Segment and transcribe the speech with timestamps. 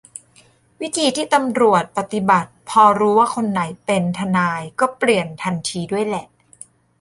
[0.81, 6.25] วิธีที่ตำรวจปฏิบัติพอรู้ว่าคนไหนเป็นทนายก็เปลี่ยนทันทีด้วยแหละ